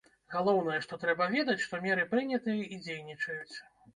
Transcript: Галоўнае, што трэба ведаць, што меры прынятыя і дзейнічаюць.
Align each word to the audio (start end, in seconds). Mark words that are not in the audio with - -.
Галоўнае, 0.35 0.77
што 0.85 0.97
трэба 1.03 1.27
ведаць, 1.35 1.59
што 1.65 1.81
меры 1.85 2.07
прынятыя 2.13 2.65
і 2.73 2.79
дзейнічаюць. 2.87 3.55